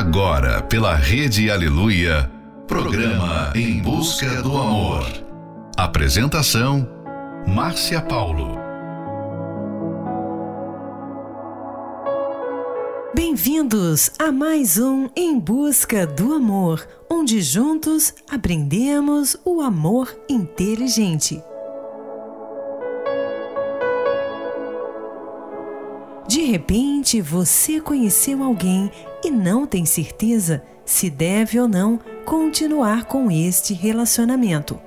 Agora, 0.00 0.62
pela 0.62 0.94
Rede 0.94 1.50
Aleluia, 1.50 2.32
programa 2.66 3.52
Em 3.54 3.82
Busca 3.82 4.42
do 4.42 4.56
Amor. 4.56 5.04
Apresentação: 5.76 6.88
Márcia 7.46 8.00
Paulo. 8.00 8.56
Bem-vindos 13.14 14.10
a 14.18 14.32
mais 14.32 14.78
um 14.78 15.10
Em 15.14 15.38
Busca 15.38 16.06
do 16.06 16.32
Amor, 16.32 16.82
onde 17.10 17.42
juntos 17.42 18.14
aprendemos 18.30 19.36
o 19.44 19.60
amor 19.60 20.18
inteligente. 20.30 21.42
De 26.26 26.40
repente, 26.44 27.20
você 27.20 27.82
conheceu 27.82 28.42
alguém 28.42 28.90
e 29.22 29.30
não 29.30 29.66
tem 29.66 29.84
certeza 29.84 30.62
se 30.84 31.08
deve 31.08 31.58
ou 31.60 31.68
não 31.68 32.00
continuar 32.24 33.04
com 33.04 33.30
este 33.30 33.74
relacionamento. 33.74 34.78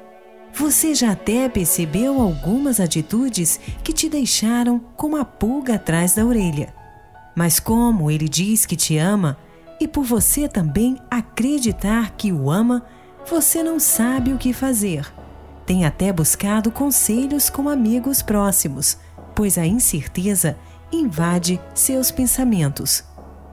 Você 0.54 0.94
já 0.94 1.12
até 1.12 1.50
percebeu 1.50 2.22
algumas 2.22 2.80
atitudes 2.80 3.60
que 3.84 3.92
te 3.92 4.08
deixaram 4.08 4.80
com 4.96 5.08
uma 5.08 5.26
pulga 5.26 5.76
atrás 5.76 6.14
da 6.14 6.26
orelha. 6.26 6.74
Mas 7.36 7.60
como 7.60 8.12
ele 8.12 8.30
diz 8.30 8.66
que 8.66 8.76
te 8.76 8.98
ama, 8.98 9.38
e 9.80 9.88
por 9.88 10.04
você 10.04 10.48
também 10.48 10.98
acreditar 11.10 12.12
que 12.12 12.32
o 12.32 12.52
ama, 12.52 12.86
você 13.26 13.64
não 13.64 13.80
sabe 13.80 14.32
o 14.32 14.38
que 14.38 14.54
fazer. 14.54 15.12
Tem 15.66 15.86
até 15.86 16.14
buscado 16.14 16.72
conselhos 16.72 17.50
com 17.50 17.68
amigos 17.68 18.22
próximos, 18.22 18.98
pois 19.36 19.58
a 19.58 19.66
incerteza 19.66 20.58
invade 20.92 21.60
seus 21.74 22.12
pensamentos. 22.12 23.04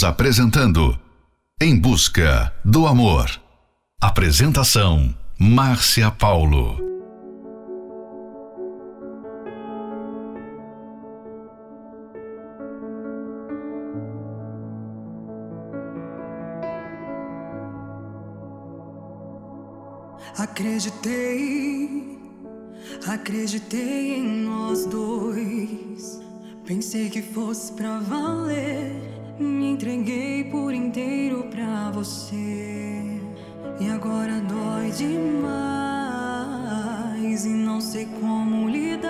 Estamos 0.00 0.04
apresentando 0.04 0.98
Em 1.60 1.78
Busca 1.78 2.54
do 2.64 2.86
Amor. 2.86 3.28
Apresentação 4.00 5.14
Márcia 5.38 6.10
Paulo. 6.10 6.78
Acreditei, 20.38 22.18
acreditei 23.06 24.14
em 24.14 24.44
nós 24.44 24.86
dois. 24.86 26.22
Pensei 26.64 27.10
que 27.10 27.20
fosse 27.20 27.72
pra 27.72 27.98
valer 27.98 29.19
me 29.40 29.70
entreguei 29.70 30.44
por 30.44 30.74
inteiro 30.74 31.44
pra 31.44 31.90
você. 31.90 33.02
E 33.80 33.88
agora 33.90 34.38
dói 34.40 34.90
demais. 34.90 35.46
E 37.46 37.48
não 37.48 37.80
sei 37.80 38.06
como 38.20 38.68
lidar. 38.68 39.09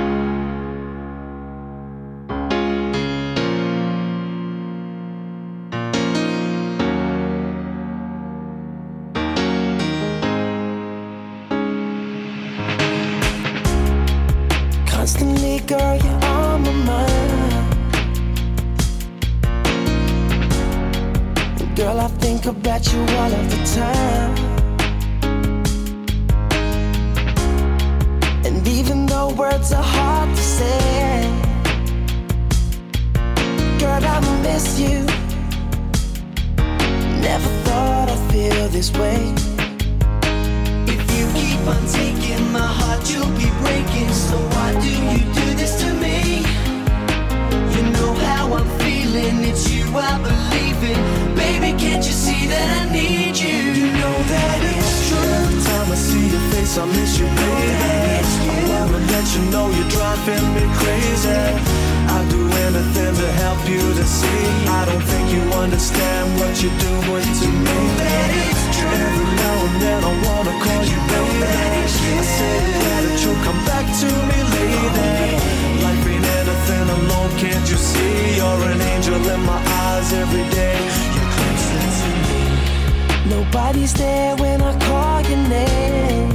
Nobody's 83.53 83.93
there 83.95 84.33
when 84.37 84.61
I 84.61 84.79
call 84.79 85.21
your 85.23 85.49
name. 85.49 86.31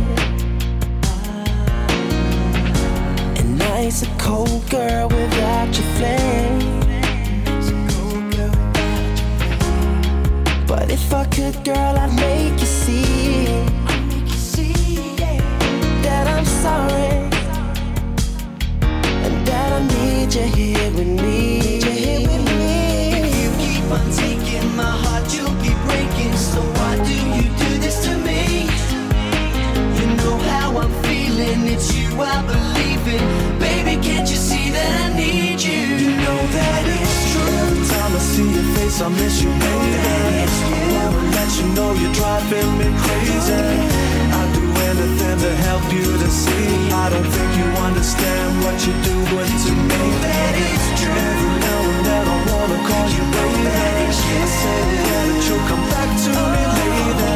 And 3.38 3.58
night's 3.58 4.02
a 4.02 4.06
cold 4.18 4.68
girl 4.68 5.08
without 5.08 5.68
your 5.74 5.88
flame. 5.96 6.60
But 10.66 10.90
if 10.90 11.10
I 11.14 11.24
could, 11.24 11.64
girl, 11.64 11.96
I'd 11.96 12.14
make 12.16 12.60
you 12.60 12.66
see 12.66 13.64
that 16.02 16.26
I'm 16.28 16.44
sorry 16.44 17.30
and 19.24 19.46
that 19.48 19.72
I 19.72 19.80
need 19.88 20.34
you 20.34 20.42
here 20.42 20.90
with 20.90 21.08
me. 21.22 21.78
You 21.78 21.90
here 21.92 22.28
with 22.28 22.44
me. 22.58 23.10
If 23.22 23.42
you 23.42 23.80
keep 23.80 23.90
on. 23.90 24.25
I 34.76 35.12
need 35.14 35.60
you? 35.60 36.16
Know 36.22 36.40
that 36.56 36.82
it's 36.84 37.18
true. 37.32 37.46
Every 37.62 37.84
time 37.88 38.12
I 38.12 38.20
see 38.20 38.48
your 38.48 38.68
face, 38.76 39.00
I 39.00 39.08
miss 39.08 39.42
you, 39.42 39.50
baby. 39.52 39.96
I 39.96 40.76
wanna 40.92 41.22
let 41.36 41.50
you 41.58 41.66
know 41.76 41.90
you're 41.92 42.12
driving 42.12 42.70
me 42.78 42.88
crazy. 43.04 43.62
I'd 44.36 44.50
do 44.56 44.64
anything 44.90 45.36
to 45.44 45.52
help 45.68 45.84
you 45.92 46.04
to 46.04 46.28
see. 46.30 46.90
I 46.92 47.08
don't 47.12 47.24
think 47.24 47.50
you 47.60 47.68
understand 47.88 48.50
what 48.64 48.76
you 48.86 48.94
do, 49.04 49.16
doing 49.30 49.56
to 49.64 49.72
me. 49.90 50.02
That 50.24 50.54
is 50.56 50.84
true. 51.00 51.12
Every 51.12 51.54
now 51.64 51.80
and 51.92 52.02
then 52.08 52.24
I 52.26 52.38
wanna 52.50 52.80
call 52.88 53.06
you, 53.16 53.24
baby. 53.36 53.76
I 53.96 54.48
say 54.60 54.82
that 55.06 55.40
you'll 55.46 55.66
come 55.70 55.84
back 55.92 56.10
to 56.24 56.30
me 56.32 56.60
oh, 56.64 56.80
later. 56.80 57.34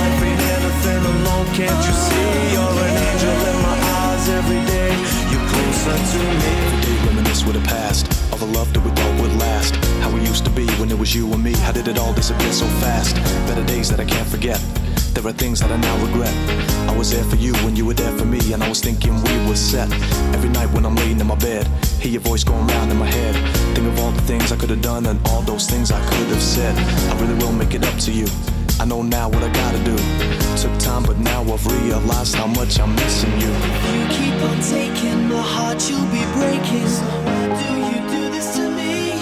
Life 0.00 0.22
ain't 0.28 0.42
anything 0.56 1.02
alone, 1.12 1.48
can't 1.56 1.82
you 1.86 1.94
see? 2.06 2.30
You're 2.54 2.76
an 2.86 2.96
angel. 3.08 3.57
Closer 5.84 6.18
to 6.18 6.24
me. 6.24 6.34
Every 6.66 6.80
day 6.80 7.06
reminisce 7.06 7.44
with 7.44 7.54
the 7.54 7.68
past. 7.68 8.06
All 8.32 8.38
the 8.38 8.46
love 8.46 8.72
that 8.74 8.80
we 8.80 8.90
thought 8.90 9.20
would 9.20 9.34
last. 9.36 9.76
How 10.02 10.10
we 10.10 10.20
used 10.20 10.44
to 10.44 10.50
be 10.50 10.66
when 10.80 10.90
it 10.90 10.98
was 10.98 11.14
you 11.14 11.32
and 11.32 11.42
me. 11.42 11.52
How 11.52 11.72
did 11.72 11.86
it 11.88 11.98
all 11.98 12.12
disappear 12.12 12.52
so 12.52 12.66
fast? 12.82 13.14
Better 13.46 13.64
days 13.64 13.88
that 13.90 14.00
I 14.00 14.04
can't 14.04 14.26
forget. 14.28 14.58
There 15.14 15.24
are 15.26 15.32
things 15.32 15.60
that 15.60 15.70
I 15.70 15.76
now 15.76 15.96
regret. 16.04 16.34
I 16.88 16.96
was 16.96 17.10
there 17.10 17.24
for 17.24 17.36
you 17.36 17.54
when 17.64 17.76
you 17.76 17.86
were 17.86 17.94
there 17.94 18.12
for 18.18 18.24
me, 18.24 18.52
and 18.52 18.62
I 18.62 18.68
was 18.68 18.80
thinking 18.80 19.14
we 19.22 19.48
were 19.48 19.56
set. 19.56 19.90
Every 20.34 20.50
night 20.50 20.70
when 20.72 20.84
I'm 20.84 20.96
laying 20.96 21.20
in 21.20 21.26
my 21.26 21.36
bed, 21.36 21.66
hear 22.00 22.12
your 22.12 22.22
voice 22.22 22.44
going 22.44 22.66
round 22.66 22.90
in 22.90 22.98
my 22.98 23.06
head. 23.06 23.34
Think 23.74 23.86
of 23.86 23.98
all 24.00 24.10
the 24.10 24.22
things 24.22 24.52
I 24.52 24.56
could 24.56 24.70
have 24.70 24.82
done 24.82 25.06
and 25.06 25.18
all 25.28 25.42
those 25.42 25.66
things 25.66 25.90
I 25.92 26.00
could 26.10 26.28
have 26.28 26.42
said. 26.42 26.76
I 27.10 27.20
really 27.20 27.34
will 27.34 27.52
make 27.52 27.74
it 27.74 27.84
up 27.84 27.98
to 28.00 28.12
you. 28.12 28.26
I 28.80 28.84
know 28.84 29.02
now 29.02 29.28
what 29.28 29.42
I 29.42 29.48
gotta 29.52 29.78
do. 29.82 29.96
Took 30.56 30.78
time, 30.78 31.02
but 31.02 31.18
now 31.18 31.42
I've 31.42 31.66
realized 31.66 32.36
how 32.36 32.46
much 32.46 32.78
I'm 32.78 32.94
missing 32.94 33.32
you. 33.40 33.52
You 33.94 34.04
keep 34.18 34.38
on 34.48 34.58
taking 34.60 35.28
my 35.28 35.42
heart, 35.42 35.78
you'll 35.90 36.06
be 36.14 36.24
breaking. 36.38 36.86
So 36.86 37.04
why 37.26 37.42
do 37.62 37.70
you 37.90 37.98
do 38.14 38.30
this 38.30 38.54
to 38.56 38.70
me? 38.70 39.18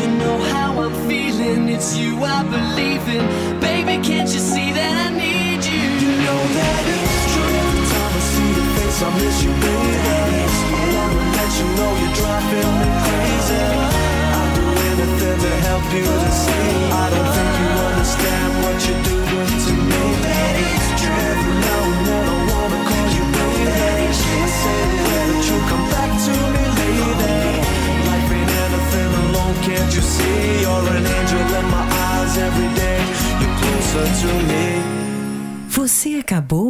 You 0.00 0.08
know 0.18 0.38
how 0.52 0.78
I'm 0.82 1.08
feeling, 1.08 1.68
it's 1.70 1.96
you 1.96 2.22
I 2.22 2.42
believe 2.42 3.08
in. 3.08 3.60
Baby, 3.60 4.02
can't 4.06 4.28
you 4.28 4.40
see 4.40 4.72
that 4.72 4.94
I 5.06 5.16
need 5.16 5.64
you? 5.64 5.84
You 6.04 6.12
know 6.24 6.42
that 6.58 6.82
it's 6.84 7.32
true. 7.32 7.52
Every 7.64 7.84
time 7.92 8.12
I 8.12 8.22
see 8.32 8.50
your 8.56 8.68
face, 8.76 9.02
I 9.02 9.08
miss 9.18 9.42
you, 9.42 9.52
baby. 9.62 10.37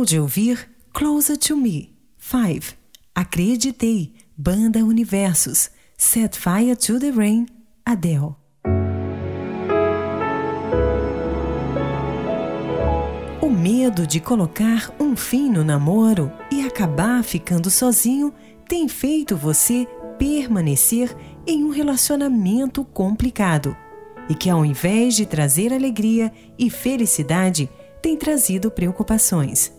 De 0.08 0.18
ouvir 0.18 0.70
Closer 0.94 1.36
to 1.36 1.54
Me 1.54 1.90
5. 2.18 2.74
Acreditei, 3.14 4.14
Banda 4.34 4.78
Universos. 4.78 5.70
Set 5.98 6.34
Fire 6.34 6.74
to 6.74 6.98
the 6.98 7.10
Rain, 7.10 7.46
Adele. 7.84 8.34
O 13.42 13.50
medo 13.50 14.06
de 14.06 14.18
colocar 14.18 14.90
um 14.98 15.14
fim 15.14 15.50
no 15.50 15.62
namoro 15.62 16.32
e 16.50 16.66
acabar 16.66 17.22
ficando 17.22 17.70
sozinho 17.70 18.32
tem 18.66 18.88
feito 18.88 19.36
você 19.36 19.86
permanecer 20.18 21.14
em 21.46 21.64
um 21.64 21.70
relacionamento 21.70 22.82
complicado 22.82 23.76
e 24.26 24.34
que, 24.34 24.48
ao 24.48 24.64
invés 24.64 25.14
de 25.14 25.26
trazer 25.26 25.70
alegria 25.70 26.32
e 26.58 26.70
felicidade, 26.70 27.68
tem 28.00 28.16
trazido 28.16 28.70
preocupações. 28.70 29.76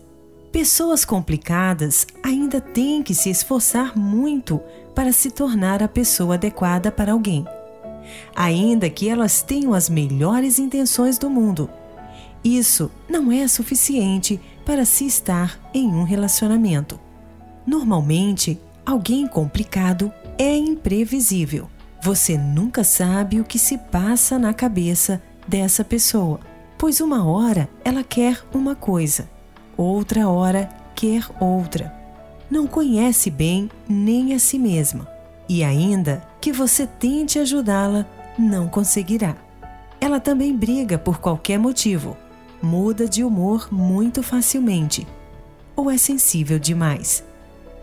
Pessoas 0.52 1.04
complicadas 1.04 2.08
ainda 2.24 2.60
têm 2.60 3.04
que 3.04 3.14
se 3.14 3.30
esforçar 3.30 3.96
muito 3.96 4.60
para 4.96 5.12
se 5.12 5.30
tornar 5.30 5.80
a 5.80 5.86
pessoa 5.86 6.34
adequada 6.34 6.90
para 6.90 7.12
alguém, 7.12 7.46
ainda 8.34 8.90
que 8.90 9.08
elas 9.08 9.42
tenham 9.42 9.72
as 9.72 9.88
melhores 9.88 10.58
intenções 10.58 11.18
do 11.18 11.30
mundo. 11.30 11.70
Isso 12.42 12.90
não 13.08 13.30
é 13.30 13.46
suficiente 13.46 14.40
para 14.66 14.84
se 14.84 15.06
estar 15.06 15.56
em 15.72 15.86
um 15.86 16.02
relacionamento. 16.02 16.98
Normalmente, 17.64 18.58
alguém 18.84 19.28
complicado 19.28 20.12
é 20.36 20.56
imprevisível. 20.56 21.70
Você 22.02 22.36
nunca 22.36 22.82
sabe 22.82 23.38
o 23.38 23.44
que 23.44 23.58
se 23.58 23.78
passa 23.78 24.36
na 24.36 24.52
cabeça 24.52 25.22
dessa 25.46 25.84
pessoa, 25.84 26.40
pois 26.76 27.00
uma 27.00 27.24
hora 27.24 27.68
ela 27.84 28.02
quer 28.02 28.42
uma 28.52 28.74
coisa, 28.74 29.28
outra 29.80 30.28
hora 30.28 30.68
quer 30.94 31.24
outra. 31.40 31.94
Não 32.50 32.66
conhece 32.66 33.30
bem 33.30 33.70
nem 33.88 34.34
a 34.34 34.38
si 34.38 34.58
mesma 34.58 35.08
e, 35.48 35.64
ainda 35.64 36.22
que 36.40 36.52
você 36.52 36.86
tente 36.86 37.38
ajudá-la, 37.38 38.06
não 38.38 38.68
conseguirá. 38.68 39.36
Ela 40.00 40.20
também 40.20 40.56
briga 40.56 40.98
por 40.98 41.18
qualquer 41.18 41.58
motivo, 41.58 42.16
muda 42.62 43.08
de 43.08 43.24
humor 43.24 43.68
muito 43.70 44.22
facilmente 44.22 45.06
ou 45.74 45.90
é 45.90 45.96
sensível 45.96 46.58
demais. 46.58 47.24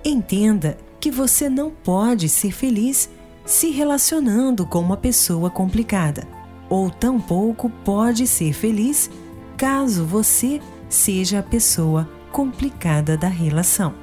Entenda 0.05 0.77
que 0.99 1.09
você 1.09 1.49
não 1.49 1.71
pode 1.71 2.29
ser 2.29 2.51
feliz 2.51 3.09
se 3.45 3.71
relacionando 3.71 4.65
com 4.65 4.79
uma 4.79 4.97
pessoa 4.97 5.49
complicada, 5.49 6.27
ou 6.69 6.89
tampouco 6.89 7.69
pode 7.83 8.27
ser 8.27 8.53
feliz 8.53 9.09
caso 9.55 10.05
você 10.05 10.61
seja 10.89 11.39
a 11.39 11.43
pessoa 11.43 12.07
complicada 12.31 13.17
da 13.17 13.27
relação. 13.27 13.93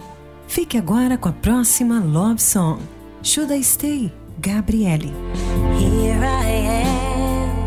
Fique 0.46 0.76
agora 0.76 1.16
com 1.16 1.28
a 1.28 1.32
próxima 1.32 1.98
Love 2.00 2.40
Song, 2.40 2.80
Should 3.22 3.52
I 3.52 3.62
Stay? 3.62 4.12
Gabriele. 4.40 5.12
Here 5.78 6.18
I 6.24 6.84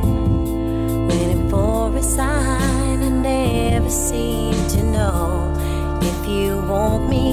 am, 0.01 1.07
waiting 1.07 1.50
for 1.50 1.95
a 1.97 2.03
sign. 2.03 3.01
I 3.01 3.09
never 3.09 3.89
seem 3.89 4.53
to 4.69 4.83
know 4.83 5.53
if 6.01 6.27
you 6.27 6.57
want 6.69 7.09
me 7.09 7.26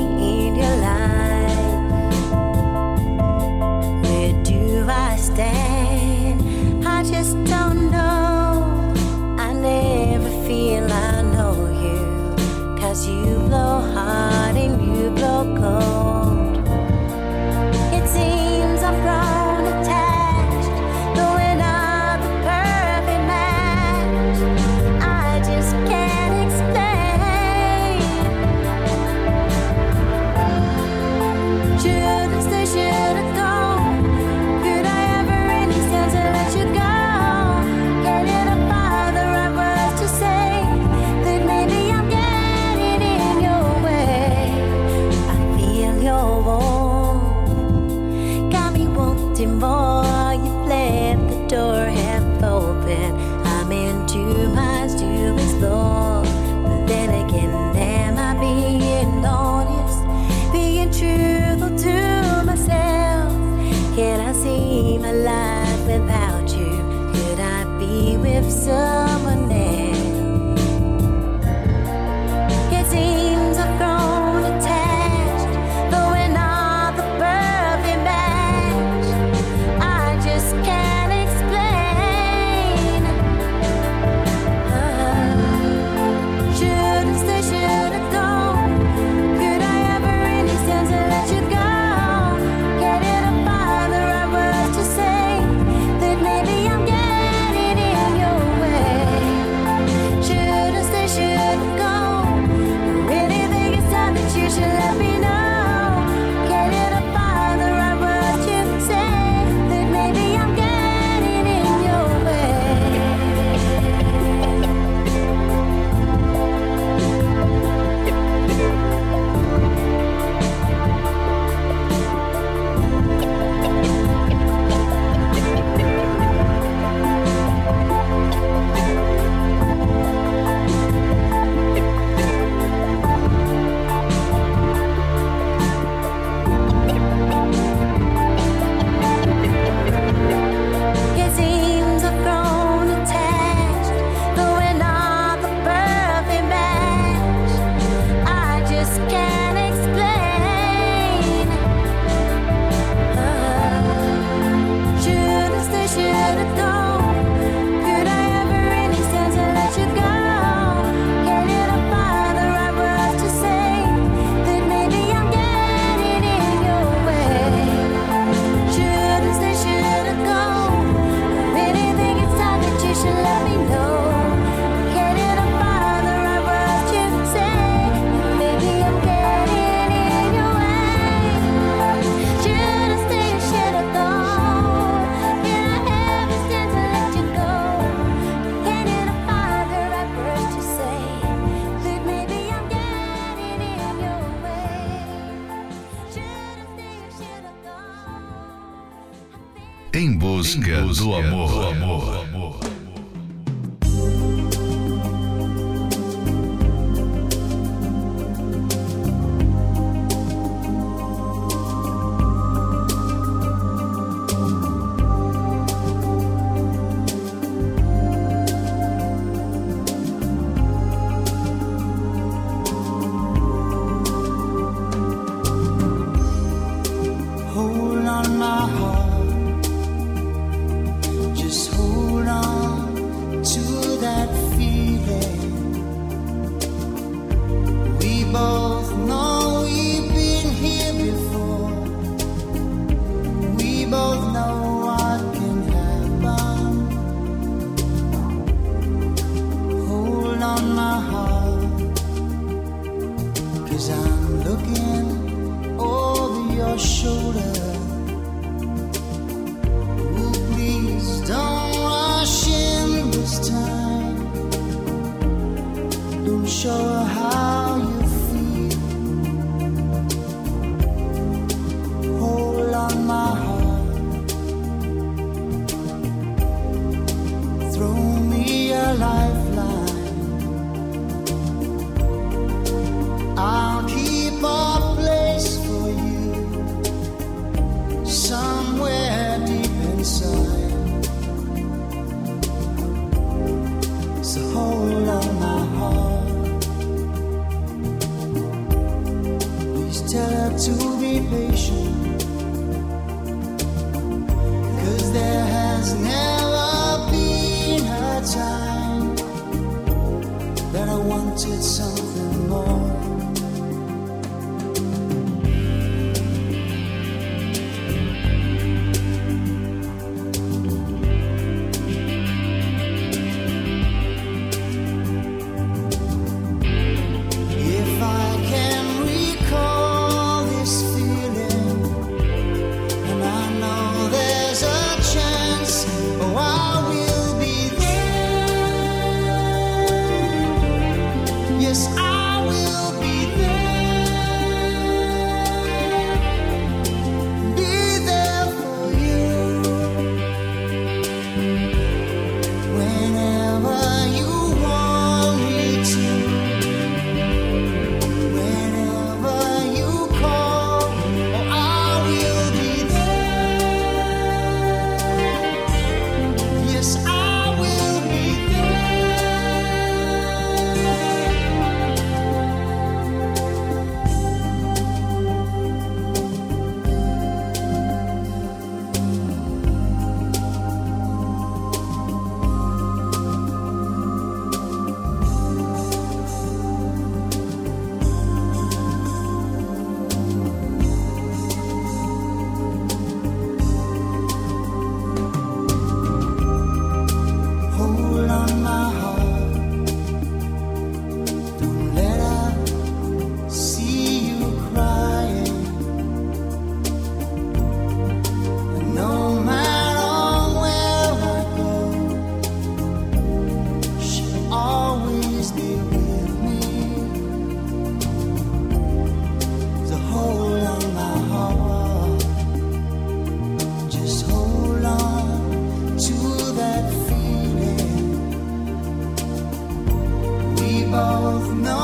both 430.94 431.52
know 431.64 431.83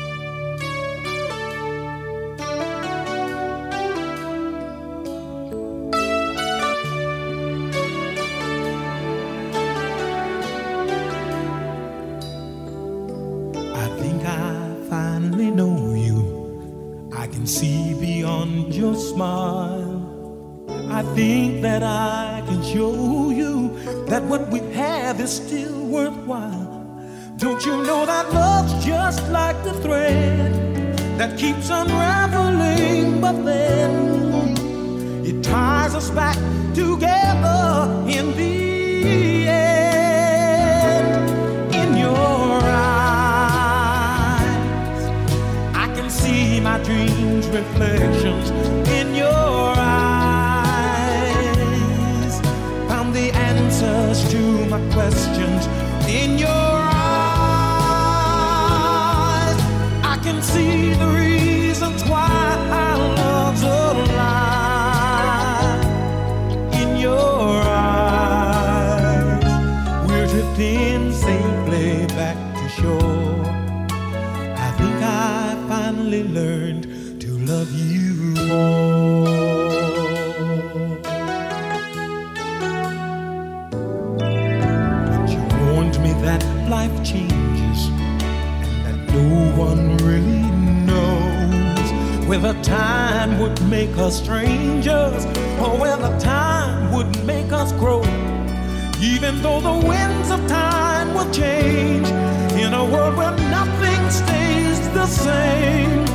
Same, 105.11 106.05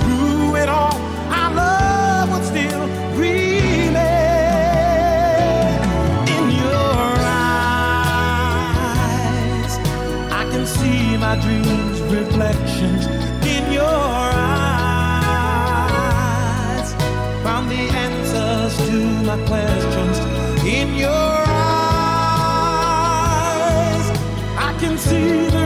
through 0.00 0.56
it 0.56 0.68
all, 0.68 0.96
our 1.30 1.50
love 1.54 2.30
would 2.32 2.44
still 2.44 2.86
remain. 3.14 3.96
In 6.36 6.50
your 6.62 7.18
eyes, 8.48 9.72
I 10.32 10.42
can 10.50 10.64
see 10.66 11.16
my 11.18 11.36
dreams' 11.36 12.00
reflections. 12.18 13.06
In 13.54 13.64
your 13.72 13.84
eyes, 13.84 15.68
found 17.44 17.70
the 17.70 17.84
answers 18.06 18.76
to 18.88 18.98
my 19.28 19.36
questions. 19.46 20.18
In 20.64 20.88
your 20.96 21.08
eyes, 21.08 21.66
I 24.58 24.70
can 24.80 24.96
see 24.98 25.48
the 25.50 25.65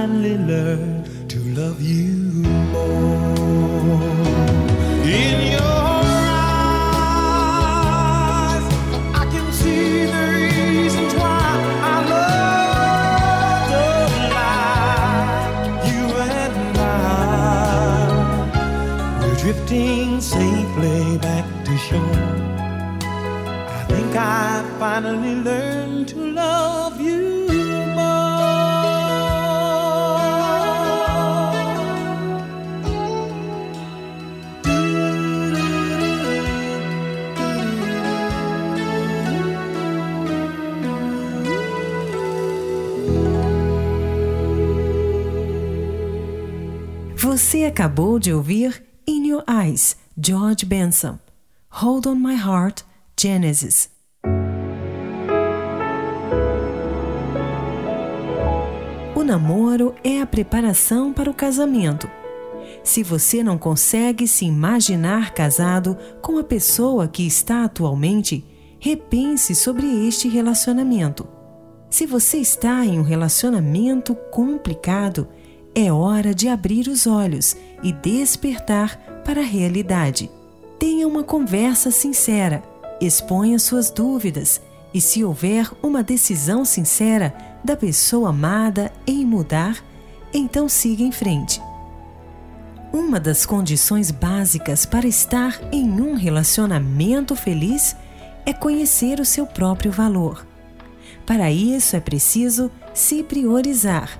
finally 0.00 0.38
learned 0.38 1.04
to 1.28 1.38
love 1.60 1.78
you 1.82 2.42
more. 2.72 4.00
In 5.04 5.38
your 5.52 6.00
eyes, 6.40 7.46
I 9.22 9.24
can 9.32 9.46
see 9.52 10.06
the 10.14 10.22
reasons 10.38 11.12
why 11.20 11.42
I 11.92 11.96
love 12.14 13.70
alive. 14.22 15.84
You 15.90 16.04
and 16.38 16.78
I, 16.78 16.90
we're 19.20 19.38
drifting 19.44 20.08
safely 20.22 21.00
back 21.18 21.46
to 21.66 21.74
shore. 21.76 22.24
I 23.78 23.80
think 23.90 24.12
I 24.16 24.64
finally 24.78 25.34
learned 25.34 25.69
Você 47.40 47.64
acabou 47.64 48.18
de 48.18 48.34
ouvir 48.34 48.84
In 49.08 49.26
Your 49.26 49.42
Eyes, 49.48 49.96
George 50.14 50.66
Benson. 50.66 51.18
Hold 51.70 52.06
on 52.06 52.16
My 52.16 52.34
Heart, 52.34 52.82
Genesis. 53.18 53.88
O 59.16 59.24
namoro 59.24 59.94
é 60.04 60.20
a 60.20 60.26
preparação 60.26 61.14
para 61.14 61.30
o 61.30 61.34
casamento. 61.34 62.10
Se 62.84 63.02
você 63.02 63.42
não 63.42 63.56
consegue 63.56 64.28
se 64.28 64.44
imaginar 64.44 65.32
casado 65.32 65.96
com 66.20 66.36
a 66.36 66.44
pessoa 66.44 67.08
que 67.08 67.26
está 67.26 67.64
atualmente, 67.64 68.44
repense 68.78 69.54
sobre 69.54 69.86
este 70.06 70.28
relacionamento. 70.28 71.26
Se 71.88 72.04
você 72.04 72.36
está 72.36 72.84
em 72.84 73.00
um 73.00 73.02
relacionamento 73.02 74.14
complicado, 74.30 75.26
é 75.74 75.92
hora 75.92 76.34
de 76.34 76.48
abrir 76.48 76.88
os 76.88 77.06
olhos 77.06 77.56
e 77.82 77.92
despertar 77.92 78.96
para 79.24 79.40
a 79.40 79.44
realidade. 79.44 80.30
Tenha 80.78 81.06
uma 81.06 81.22
conversa 81.22 81.90
sincera, 81.90 82.62
exponha 83.00 83.58
suas 83.58 83.90
dúvidas 83.90 84.60
e, 84.92 85.00
se 85.00 85.22
houver 85.22 85.70
uma 85.82 86.02
decisão 86.02 86.64
sincera 86.64 87.34
da 87.62 87.76
pessoa 87.76 88.30
amada 88.30 88.92
em 89.06 89.24
mudar, 89.24 89.84
então 90.32 90.68
siga 90.68 91.02
em 91.02 91.12
frente. 91.12 91.60
Uma 92.92 93.20
das 93.20 93.46
condições 93.46 94.10
básicas 94.10 94.84
para 94.84 95.06
estar 95.06 95.60
em 95.70 96.00
um 96.00 96.14
relacionamento 96.14 97.36
feliz 97.36 97.94
é 98.44 98.52
conhecer 98.52 99.20
o 99.20 99.24
seu 99.24 99.46
próprio 99.46 99.92
valor. 99.92 100.44
Para 101.24 101.52
isso 101.52 101.94
é 101.94 102.00
preciso 102.00 102.70
se 102.92 103.22
priorizar, 103.22 104.18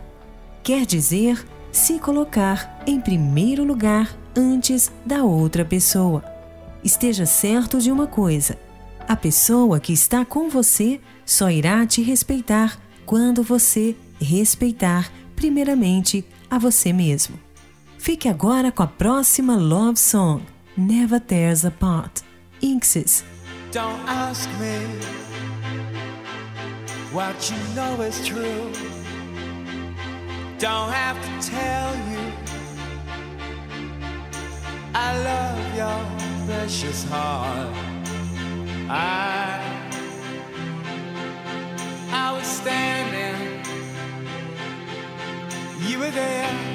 quer 0.63 0.85
dizer, 0.87 1.45
se 1.73 1.99
colocar 1.99 2.83
em 2.87 3.01
primeiro 3.01 3.65
lugar 3.65 4.17
antes 4.37 4.91
da 5.05 5.25
outra 5.25 5.65
pessoa. 5.65 6.25
Esteja 6.83 7.27
certo 7.27 7.79
de 7.79 7.91
uma 7.91 8.07
coisa: 8.07 8.59
a 9.09 9.17
pessoa 9.17 9.81
que 9.81 9.93
está 9.93 10.25
com 10.25 10.49
você 10.49 11.01
só 11.25 11.51
irá 11.51 11.87
te 11.87 12.03
respeitar 12.03 12.79
quando 13.05 13.43
você 13.43 13.97
respeitar 14.21 15.11
primeiramente 15.35 16.25
a 16.51 16.59
você 16.59 16.93
mesmo. 16.93 17.39
Fique 17.99 18.29
agora 18.29 18.73
com 18.73 18.83
a 18.83 18.87
próxima 18.87 19.57
love 19.57 19.99
song, 19.99 20.43
Never 20.77 21.21
Tears 21.21 21.65
Apart, 21.65 22.23
Inxis. 22.63 23.25
Don't 23.73 24.01
ask 24.09 24.49
me 24.59 24.87
what 27.13 27.53
you 27.53 27.59
know 27.75 28.03
is 28.03 28.27
true. 28.27 29.00
Don't 30.61 30.93
have 30.93 31.17
to 31.25 31.51
tell 31.51 31.97
you. 32.11 32.33
I 34.95 35.17
love 35.25 35.75
your 35.75 36.47
precious 36.47 37.03
heart. 37.05 37.75
I 38.91 39.97
I 42.13 42.33
was 42.37 42.47
standing. 42.47 43.65
You 45.89 45.99
were 45.99 46.11
there. 46.11 46.70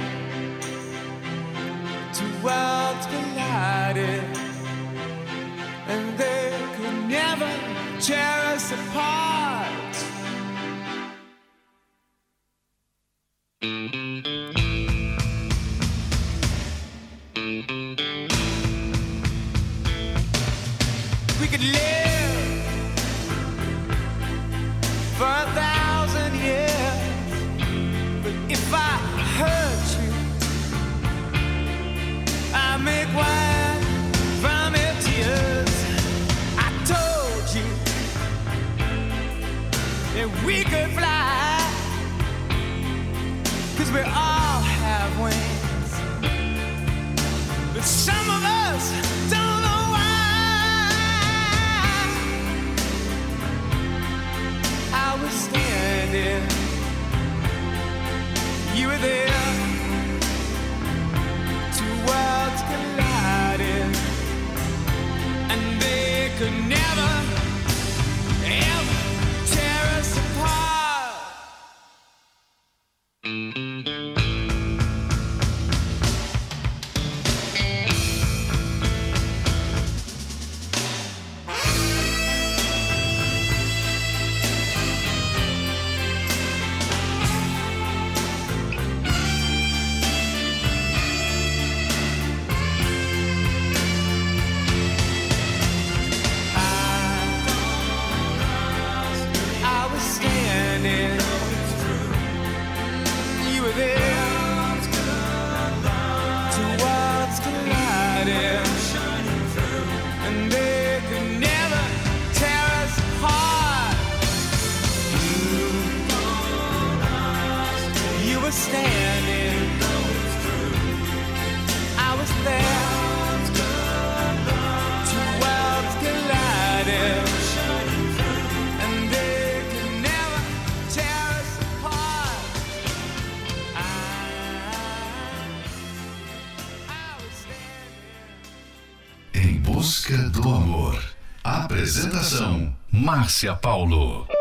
Márcia 143.26 143.56
Paulo. 143.56 144.35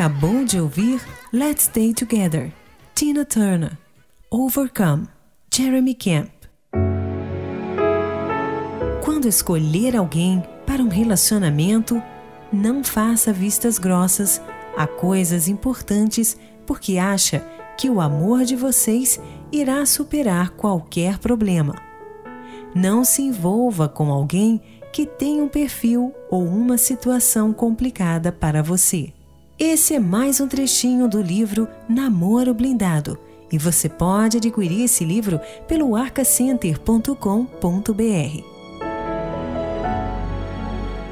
Acabou 0.00 0.46
de 0.46 0.58
ouvir 0.58 0.98
Let's 1.30 1.64
Stay 1.64 1.92
Together, 1.92 2.50
Tina 2.94 3.22
Turner, 3.22 3.76
Overcome, 4.30 5.06
Jeremy 5.54 5.94
Camp. 5.94 6.30
Quando 9.04 9.28
escolher 9.28 9.94
alguém 9.94 10.42
para 10.64 10.82
um 10.82 10.88
relacionamento, 10.88 12.02
não 12.50 12.82
faça 12.82 13.30
vistas 13.30 13.78
grossas 13.78 14.40
a 14.74 14.86
coisas 14.86 15.48
importantes 15.48 16.34
porque 16.66 16.96
acha 16.96 17.46
que 17.76 17.90
o 17.90 18.00
amor 18.00 18.44
de 18.44 18.56
vocês 18.56 19.20
irá 19.52 19.84
superar 19.84 20.48
qualquer 20.52 21.18
problema. 21.18 21.74
Não 22.74 23.04
se 23.04 23.20
envolva 23.20 23.86
com 23.86 24.10
alguém 24.10 24.62
que 24.94 25.04
tem 25.04 25.42
um 25.42 25.48
perfil 25.48 26.14
ou 26.30 26.46
uma 26.46 26.78
situação 26.78 27.52
complicada 27.52 28.32
para 28.32 28.62
você. 28.62 29.12
Esse 29.62 29.92
é 29.92 30.00
mais 30.00 30.40
um 30.40 30.48
trechinho 30.48 31.06
do 31.06 31.20
livro 31.20 31.68
Namoro 31.86 32.54
Blindado 32.54 33.18
e 33.52 33.58
você 33.58 33.90
pode 33.90 34.38
adquirir 34.38 34.84
esse 34.84 35.04
livro 35.04 35.38
pelo 35.68 35.94
arcacenter.com.br. 35.94 38.44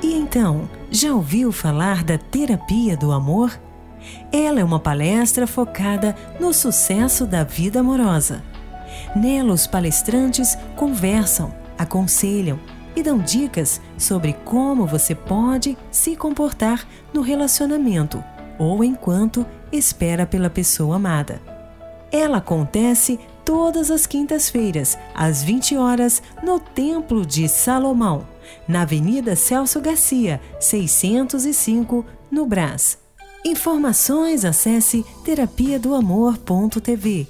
E 0.03 0.15
então, 0.15 0.67
já 0.91 1.13
ouviu 1.13 1.53
falar 1.53 2.03
da 2.03 2.17
terapia 2.17 2.97
do 2.97 3.13
amor? 3.13 3.61
Ela 4.33 4.61
é 4.61 4.65
uma 4.65 4.81
palestra 4.81 5.47
focada 5.47 6.17
no 6.41 6.55
sucesso 6.55 7.27
da 7.27 7.45
vida 7.45 7.81
amorosa. 7.81 8.43
Nela, 9.15 9.53
os 9.53 9.67
palestrantes 9.67 10.57
conversam, 10.75 11.53
aconselham 11.77 12.59
e 12.97 13.03
dão 13.03 13.19
dicas 13.19 13.79
sobre 13.99 14.33
como 14.33 14.87
você 14.87 15.15
pode 15.15 15.77
se 15.91 16.17
comportar 16.17 16.89
no 17.13 17.21
relacionamento 17.21 18.25
ou 18.59 18.83
enquanto 18.83 19.47
espera 19.71 20.27
pela 20.27 20.51
pessoa 20.51 20.97
amada. 20.97 21.41
Ela 22.11 22.39
acontece 22.39 23.19
todas 23.45 23.91
as 23.91 24.07
quintas-feiras, 24.07 24.99
às 25.15 25.43
20 25.43 25.77
horas, 25.77 26.23
no 26.43 26.59
Templo 26.59 27.25
de 27.25 27.49
Salomão, 27.49 28.27
na 28.67 28.83
Avenida 28.83 29.37
Celso 29.37 29.81
Garcia, 29.81 30.41
605, 30.61 32.05
no 32.31 32.47
Brás. 32.47 32.99
Informações 33.45 34.45
acesse 34.45 35.05
terapia 35.25 35.79
do 35.79 35.95
amor.tv. 35.95 37.27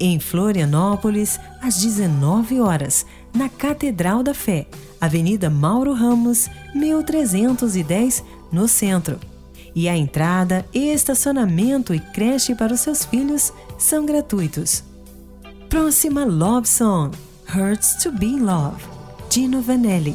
Em 0.00 0.18
Florianópolis, 0.18 1.38
às 1.62 1.80
19 1.80 2.60
horas, 2.60 3.06
na 3.32 3.48
Catedral 3.48 4.22
da 4.22 4.34
Fé, 4.34 4.66
Avenida 5.00 5.48
Mauro 5.48 5.92
Ramos, 5.92 6.48
1310, 6.74 8.24
no 8.50 8.66
centro. 8.66 9.18
E 9.74 9.88
a 9.88 9.96
entrada, 9.96 10.64
estacionamento 10.72 11.92
e 11.92 11.98
creche 11.98 12.54
para 12.54 12.72
os 12.72 12.80
seus 12.80 13.04
filhos 13.04 13.52
são 13.76 14.06
gratuitos. 14.06 14.84
Próxima 15.68 16.24
Love 16.24 16.68
Song: 16.68 17.16
Hurts 17.54 18.02
to 18.02 18.12
Be 18.12 18.38
Love, 18.38 18.84
Dino 19.28 19.60
Vanelli. 19.60 20.14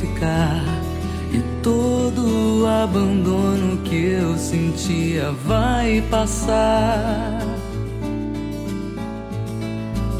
ficar. 0.00 0.64
E 1.32 1.42
todo 1.62 2.62
o 2.62 2.66
abandono 2.66 3.76
que 3.84 3.96
eu 3.96 4.36
sentia 4.38 5.32
vai 5.46 6.02
passar. 6.10 7.38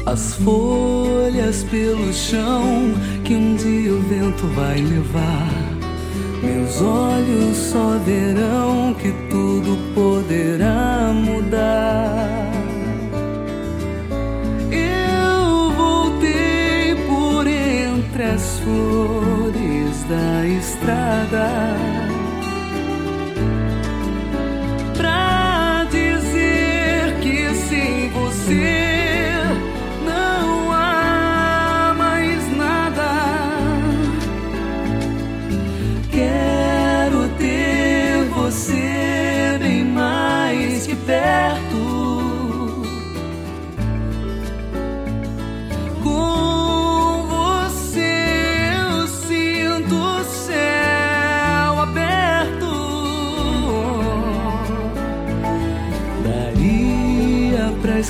As 0.05 0.35
folhas 0.35 1.63
pelo 1.65 2.11
chão 2.13 2.93
que 3.23 3.35
um 3.35 3.55
dia 3.55 3.93
o 3.93 4.01
vento 4.01 4.47
vai 4.55 4.81
levar. 4.81 5.69
Meus 6.41 6.81
olhos 6.81 7.57
só 7.57 7.97
verão 8.05 8.95
que 8.95 9.11
tudo 9.29 9.77
poderá 9.93 10.98
estrada 20.89 21.49
pra 24.97 25.85
dizer 25.91 27.13
que 27.21 27.53
sem 27.53 28.09
você 28.09 29.33
não 30.03 30.71
há 30.73 31.93
mais 31.95 32.57
nada. 32.57 33.11
Quero 36.11 37.29
ter 37.37 38.23
você 38.33 39.57
bem 39.59 39.85
mais 39.85 40.87
que 40.87 40.95
perto. 40.95 41.88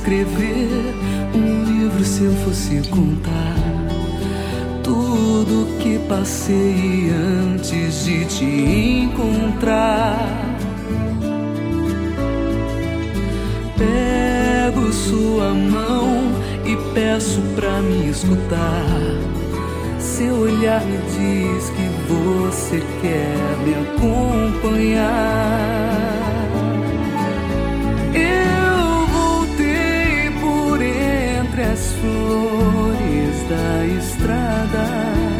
escrever 0.09 0.95
um 1.35 1.63
livro 1.65 2.03
se 2.03 2.23
eu 2.23 2.33
fosse 2.43 2.81
contar 2.89 3.55
tudo 4.83 5.77
que 5.77 5.99
passei 6.09 7.11
antes 7.11 8.05
de 8.05 8.25
te 8.25 8.43
encontrar. 9.05 10.17
Pego 13.77 14.91
sua 14.91 15.53
mão 15.53 16.31
e 16.65 16.75
peço 16.95 17.39
pra 17.55 17.79
me 17.79 18.09
escutar. 18.09 18.87
Seu 19.99 20.33
olhar 20.39 20.83
me 20.85 20.97
diz 20.97 21.69
que 21.69 21.87
você 22.11 22.81
quer 23.01 23.37
me 23.63 23.75
acompanhar. 23.93 25.78
da 33.49 33.83
estrada. 33.83 35.38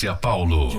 Márcia 0.00 0.18
Paulo. 0.18 0.70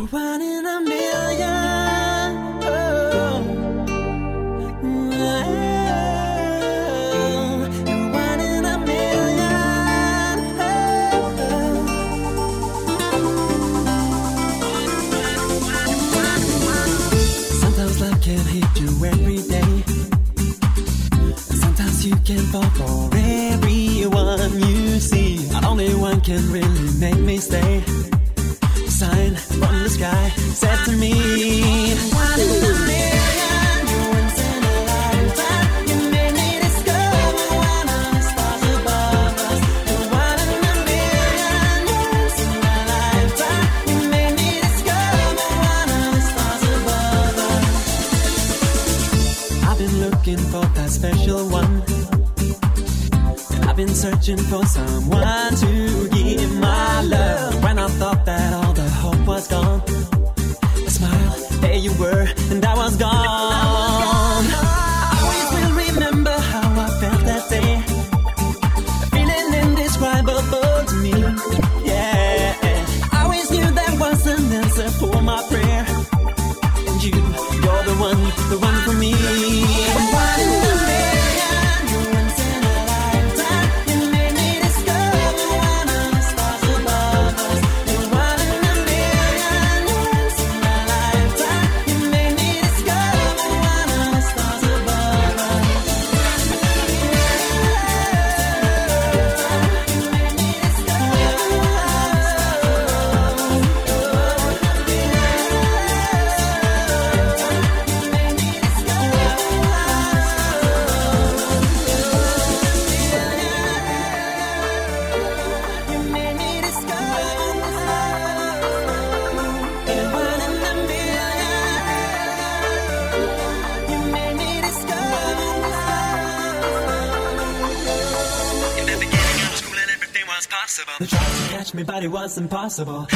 possible. 132.86 133.11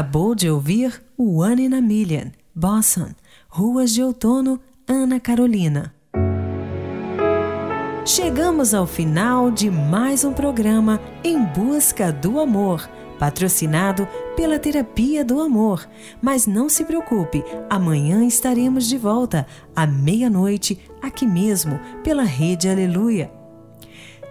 Acabou 0.00 0.34
de 0.34 0.48
ouvir 0.48 1.02
One 1.18 1.62
in 1.62 1.74
a 1.74 1.80
Million, 1.82 2.30
Boston, 2.54 3.10
Ruas 3.50 3.92
de 3.92 4.02
Outono, 4.02 4.58
Ana 4.88 5.20
Carolina. 5.20 5.94
Chegamos 8.06 8.72
ao 8.72 8.86
final 8.86 9.50
de 9.50 9.70
mais 9.70 10.24
um 10.24 10.32
programa 10.32 10.98
Em 11.22 11.44
Busca 11.44 12.10
do 12.10 12.40
Amor, 12.40 12.88
patrocinado 13.18 14.08
pela 14.34 14.58
Terapia 14.58 15.22
do 15.22 15.38
Amor. 15.38 15.86
Mas 16.22 16.46
não 16.46 16.70
se 16.70 16.82
preocupe, 16.86 17.44
amanhã 17.68 18.24
estaremos 18.24 18.88
de 18.88 18.96
volta, 18.96 19.46
à 19.76 19.86
meia-noite, 19.86 20.80
aqui 21.02 21.26
mesmo, 21.26 21.78
pela 22.02 22.22
Rede 22.22 22.70
Aleluia. 22.70 23.30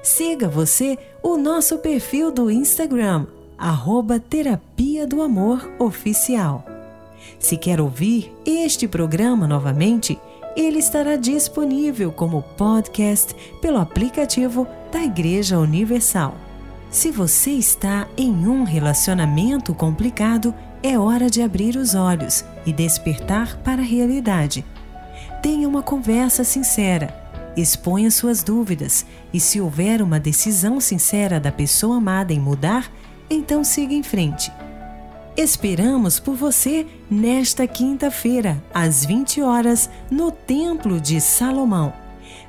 Siga 0.01 0.49
você 0.49 0.97
o 1.21 1.37
nosso 1.37 1.77
perfil 1.77 2.31
do 2.31 2.49
Instagram, 2.49 3.27
arroba 3.59 4.19
Terapia 4.19 5.05
do 5.05 5.21
Amor 5.21 5.69
Oficial. 5.77 6.65
Se 7.37 7.57
quer 7.57 7.81
ouvir 7.81 8.33
este 8.45 8.87
programa 8.87 9.47
novamente, 9.47 10.17
ele 10.55 10.79
estará 10.79 11.17
disponível 11.17 12.11
como 12.11 12.41
podcast 12.41 13.35
pelo 13.61 13.77
aplicativo 13.77 14.65
da 14.91 15.03
Igreja 15.03 15.59
Universal. 15.59 16.35
Se 16.89 17.11
você 17.11 17.51
está 17.51 18.07
em 18.17 18.47
um 18.47 18.63
relacionamento 18.63 19.75
complicado, 19.75 20.55
é 20.81 20.97
hora 20.97 21.29
de 21.29 21.41
abrir 21.41 21.75
os 21.75 21.93
olhos 21.93 22.43
e 22.65 22.71
despertar 22.71 23.57
para 23.57 23.81
a 23.81 23.85
realidade. 23.85 24.65
Tenha 25.43 25.67
uma 25.67 25.83
conversa 25.83 26.43
sincera, 26.43 27.13
exponha 27.55 28.09
suas 28.09 28.41
dúvidas 28.41 29.05
e, 29.33 29.39
se 29.39 29.59
houver 29.61 30.01
uma 30.01 30.19
decisão 30.19 30.79
sincera 30.79 31.39
da 31.39 31.51
pessoa 31.51 31.97
amada 31.97 32.33
em 32.33 32.39
mudar, 32.39 32.89
então 33.29 33.63
siga 33.63 33.93
em 33.93 34.03
frente. 34.03 34.51
Esperamos 35.37 36.19
por 36.19 36.35
você 36.35 36.85
nesta 37.09 37.65
quinta-feira, 37.65 38.61
às 38.73 39.05
20 39.05 39.41
horas, 39.41 39.89
no 40.11 40.31
Templo 40.31 40.99
de 40.99 41.21
Salomão. 41.21 41.93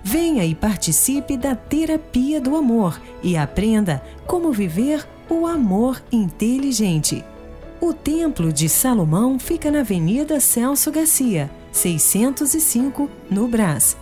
Venha 0.02 0.44
e 0.44 0.54
participe 0.54 1.36
da 1.36 1.54
Terapia 1.54 2.40
do 2.40 2.56
Amor 2.56 3.00
e 3.22 3.36
aprenda 3.36 4.02
como 4.26 4.50
viver 4.50 5.06
o 5.28 5.46
amor 5.46 6.02
inteligente. 6.10 7.24
O 7.80 7.92
Templo 7.94 8.52
de 8.52 8.68
Salomão 8.68 9.38
fica 9.38 9.70
na 9.70 9.80
Avenida 9.80 10.40
Celso 10.40 10.90
Garcia, 10.90 11.50
605, 11.70 13.08
no 13.30 13.46
Brás. 13.46 13.96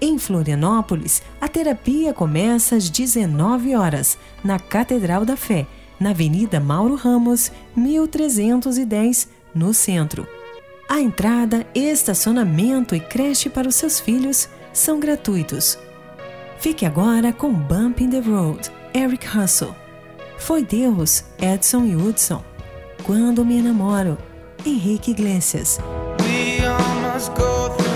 Em 0.00 0.18
Florianópolis, 0.18 1.22
a 1.40 1.48
terapia 1.48 2.12
começa 2.12 2.76
às 2.76 2.88
19 2.88 3.74
horas, 3.74 4.16
na 4.44 4.58
Catedral 4.58 5.24
da 5.24 5.36
Fé, 5.36 5.66
na 5.98 6.10
Avenida 6.10 6.60
Mauro 6.60 6.94
Ramos, 6.94 7.50
1310, 7.76 9.28
no 9.54 9.72
centro. 9.74 10.26
A 10.88 11.00
entrada, 11.00 11.66
estacionamento 11.74 12.94
e 12.94 13.00
creche 13.00 13.50
para 13.50 13.68
os 13.68 13.74
seus 13.74 14.00
filhos 14.00 14.48
são 14.72 14.98
gratuitos. 14.98 15.78
Fique 16.58 16.86
agora 16.86 17.32
com 17.32 17.52
Bump 17.52 18.00
in 18.00 18.10
the 18.10 18.20
Road, 18.20 18.70
Eric 18.94 19.26
Russell. 19.26 19.74
Foi 20.38 20.64
Deus, 20.64 21.24
Edson 21.40 21.84
e 21.84 21.94
Hudson. 21.94 22.42
Quando 23.04 23.44
me 23.44 23.58
enamoro, 23.58 24.16
Henrique 24.64 25.10
Iglesias. 25.10 25.78
We 26.20 27.87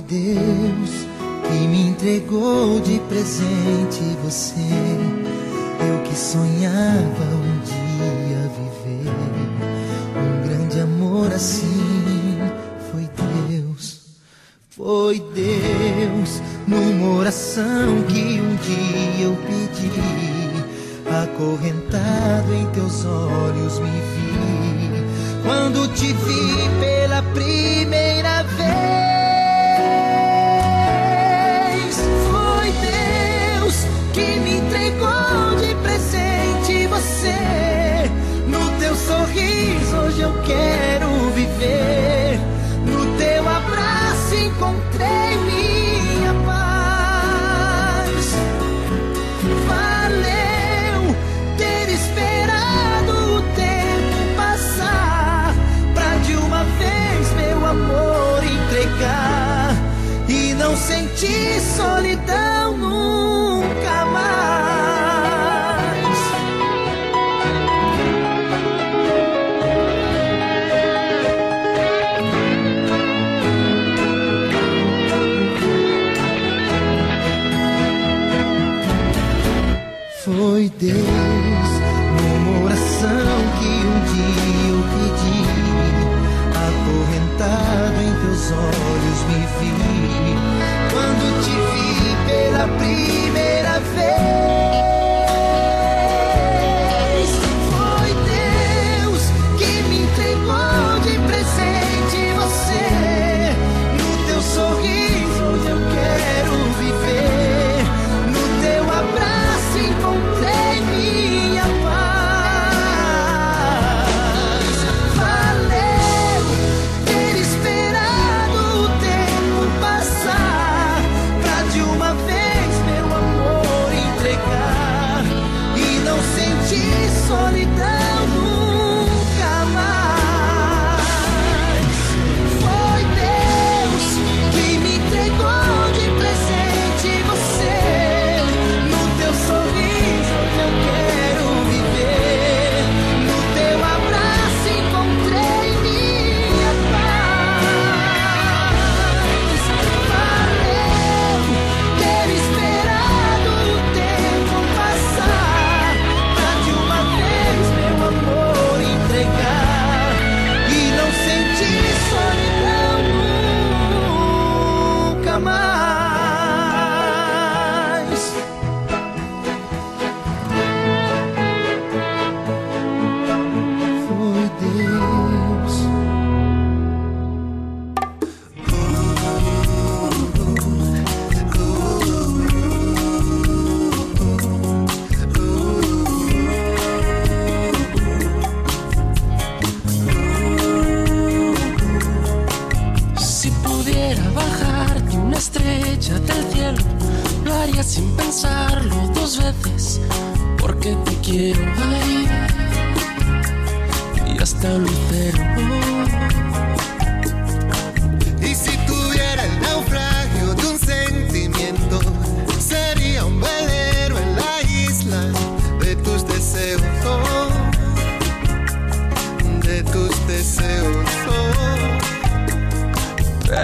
Deus 0.00 0.90
que 1.48 1.68
me 1.68 1.88
entregou 1.88 2.80
de 2.80 2.98
presente 3.08 4.00
você. 4.24 4.54
Eu 5.86 6.02
que 6.02 6.16
sonhava 6.16 7.24
um 7.24 7.60
dia 7.60 8.50
viver 8.56 9.12
um 10.16 10.48
grande 10.48 10.80
amor 10.80 11.32
assim. 11.32 12.38
Foi 12.90 13.08
Deus, 13.48 14.00
foi 14.70 15.20
Deus, 15.34 16.40
numa 16.66 17.18
oração 17.18 18.02
que 18.08 18.40
um 18.40 18.56
dia 18.56 19.26
eu 19.26 19.36
pedi. 19.46 19.92
Acorrentado 21.24 22.54
em 22.54 22.66
teus 22.70 23.04
olhos 23.04 23.78
me 23.78 23.90
vi 23.90 25.42
quando 25.42 25.86
te 25.94 26.06
vi 26.06 26.80
pela 26.80 27.22
primeira 27.34 27.71
você. 37.22 38.10
No 38.48 38.78
teu 38.80 38.94
sorriso 38.96 39.96
hoje 39.96 40.20
eu 40.22 40.32
quero 40.42 41.30
viver. 41.30 42.01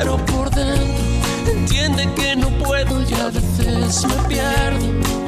Pero 0.00 0.16
por 0.26 0.48
dentro 0.50 1.52
entiende 1.52 2.08
que 2.14 2.36
no 2.36 2.50
puedo 2.50 3.02
y 3.02 3.14
a 3.14 3.30
veces 3.30 4.06
me 4.06 4.28
pierdo. 4.28 5.27